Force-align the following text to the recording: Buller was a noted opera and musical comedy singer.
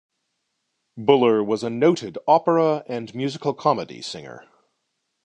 Buller 0.97 1.43
was 1.43 1.61
a 1.61 1.69
noted 1.69 2.17
opera 2.27 2.83
and 2.87 3.13
musical 3.13 3.53
comedy 3.53 4.01
singer. 4.01 4.49